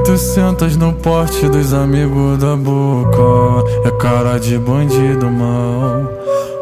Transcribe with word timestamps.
F800 0.00 0.76
no 0.76 0.92
porte 0.94 1.46
dos 1.48 1.74
amigos 1.74 2.38
da 2.38 2.56
boca. 2.56 3.68
É 3.84 3.90
cara 3.92 4.38
de 4.38 4.56
bandido 4.58 5.30
mal. 5.30 6.08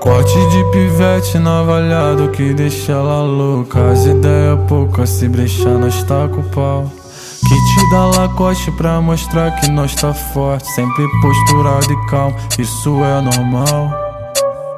Corte 0.00 0.34
de 0.50 0.64
pivete 0.70 1.38
navalhado 1.38 2.28
que 2.28 2.52
deixa 2.52 2.92
ela 2.92 3.22
louca. 3.22 3.90
As 3.90 4.04
ideias 4.04 4.58
poucas, 4.68 5.08
se 5.08 5.28
brechar 5.28 5.78
nós 5.78 6.02
tá 6.04 6.28
com 6.28 6.42
pau. 6.42 6.90
Que 7.40 7.54
te 7.54 7.90
dá 7.90 8.06
lacoste 8.06 8.70
pra 8.72 9.00
mostrar 9.00 9.50
que 9.52 9.70
nós 9.70 9.94
tá 9.94 10.12
forte. 10.12 10.68
Sempre 10.74 11.06
posturado 11.22 11.92
e 11.92 12.06
calmo, 12.10 12.36
isso 12.58 13.02
é 13.02 13.20
normal. 13.20 13.90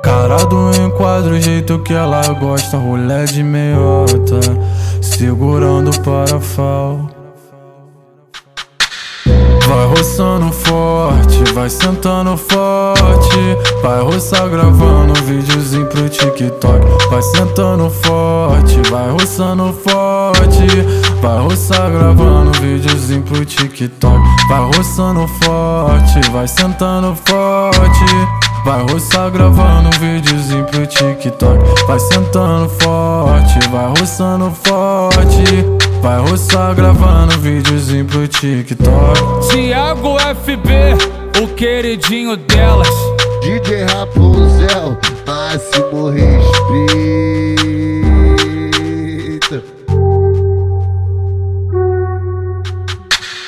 Cara 0.02 0.36
do 0.46 0.70
enquadro, 0.76 1.40
jeito 1.40 1.78
que 1.80 1.92
ela 1.92 2.22
gosta. 2.34 2.76
Rolé 2.76 3.24
de 3.24 3.42
meiota, 3.42 4.40
segurando 5.00 5.90
o 5.90 6.00
parafal. 6.02 7.13
Vai 9.66 9.86
roçando 9.86 10.52
forte, 10.52 11.52
vai 11.54 11.70
sentando 11.70 12.36
forte. 12.36 13.56
Vai 13.82 14.02
roçar 14.02 14.48
gravando 14.48 15.14
videozinho 15.22 15.86
pro 15.86 16.08
TikTok. 16.08 16.86
Vai 17.10 17.22
sentando 17.22 17.88
forte, 17.90 18.80
vai 18.90 19.10
roçando 19.10 19.72
forte. 19.72 20.66
Vai 21.20 21.38
roçar 21.42 21.90
gravando 21.90 22.52
videozinho 22.60 23.22
pro 23.22 23.44
TikTok. 23.44 24.20
Vai 24.48 24.70
roçando 24.76 25.26
forte, 25.42 26.30
vai 26.30 26.46
sentando 26.46 27.16
forte. 27.24 28.44
Vai 28.64 28.82
roçar 28.90 29.30
gravando 29.30 29.90
videozinho 29.98 30.64
pro 30.64 30.86
TikTok. 30.86 31.86
Vai 31.86 31.98
sentando 32.00 32.68
forte, 32.68 33.58
vai 33.70 33.88
roçando 33.98 34.50
forte. 34.50 35.83
Vai 36.04 36.20
roçar 36.20 36.74
gravando 36.74 37.38
videozinho 37.38 38.04
pro 38.04 38.28
TikTok. 38.28 39.48
Thiago 39.48 40.18
FB, 40.18 40.68
o 41.42 41.48
queridinho 41.54 42.36
delas. 42.36 42.90
DJ 43.40 43.84
Rapunzel, 43.84 44.98
máximo 45.26 46.10
respeito. 46.10 46.44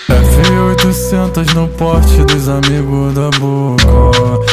F800 0.09 1.53
no 1.53 1.69
porte 1.69 2.25
dos 2.25 2.49
amigos 2.49 3.13
da 3.13 3.29
boca. 3.39 3.87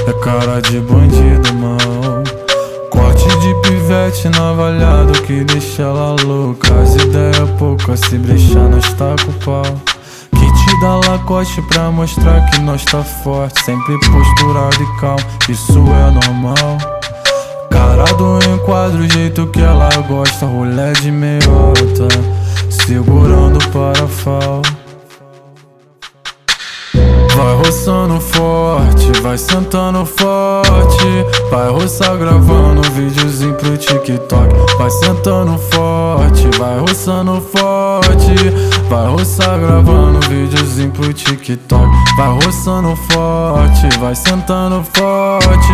É 0.10 0.14
cara 0.22 0.60
de 0.60 0.82
bandido 0.82 1.54
mal. 1.54 1.93
Corte 4.14 4.30
de 4.30 4.30
pivete 4.30 4.30
navalhado 4.30 5.14
que 5.24 5.44
deixa 5.44 5.82
ela 5.82 6.16
louca. 6.24 6.72
As 6.82 6.96
ideias 6.96 7.50
poucas, 7.58 8.00
se 8.02 8.18
brechar 8.18 8.70
nós 8.70 8.94
tá 8.94 9.16
com 9.26 9.34
pau. 9.44 9.64
Que 10.32 10.46
te 10.46 10.82
dá 10.82 10.96
lacoste 11.10 11.62
pra 11.64 11.90
mostrar 11.90 12.46
que 12.52 12.60
nós 12.60 12.86
tá 12.86 13.04
forte. 13.04 13.64
Sempre 13.64 13.98
posturado 14.00 14.84
e 14.84 15.00
calmo, 15.00 15.26
isso 15.50 15.80
é 15.80 16.12
normal. 16.12 16.78
Cara 17.72 18.04
do 18.14 18.40
enquadro, 18.54 19.12
jeito 19.12 19.48
que 19.48 19.62
ela 19.62 19.90
gosta. 20.08 20.46
Rolé 20.46 20.94
de 20.94 21.12
meiota, 21.12 21.48
Vai 27.74 27.80
roçando 27.80 28.22
forte, 28.22 29.22
vai 29.24 29.36
sentando 29.36 30.06
forte. 30.06 31.26
Vai 31.50 31.72
roçar 31.72 32.16
gravando 32.18 32.84
videozinho 32.92 33.56
pro 33.56 33.76
TikTok. 33.76 34.54
Vai 34.78 34.92
sentando 34.92 35.58
forte, 35.58 36.48
vai 36.60 36.80
roçando 36.80 37.42
forte. 37.42 38.36
Vai 38.88 39.08
roçar 39.08 39.60
gravando 39.60 40.20
videozinho 40.30 40.92
pro 40.92 41.12
TikTok. 41.12 41.90
Vai 42.16 42.46
roçando 42.46 42.96
forte, 43.12 43.90
vai 44.00 44.16
sentando 44.16 44.84
forte. 44.94 45.74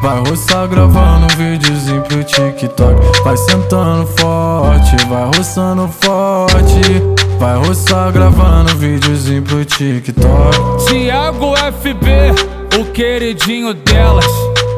Vai 0.00 0.20
roçar 0.20 0.68
gravando 0.68 1.26
videozinho 1.36 2.02
pro 2.02 2.22
TikTok. 2.22 3.22
Vai 3.24 3.36
sentando 3.36 4.06
forte, 4.16 4.96
vai 5.08 5.24
roçando 5.36 5.88
forte. 5.88 7.21
Vai 7.42 7.56
roçar 7.56 8.12
gravando 8.12 8.72
videozinho 8.76 9.42
pro 9.42 9.64
TikTok. 9.64 10.86
Thiago 10.86 11.56
FB, 11.56 12.78
o 12.80 12.84
queridinho 12.92 13.74
delas. 13.74 14.24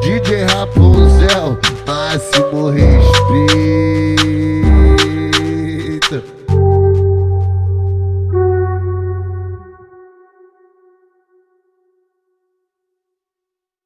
DJ 0.01 0.45
Rapunzel, 0.45 1.59
máximo 1.85 2.71
respeito. 2.71 4.14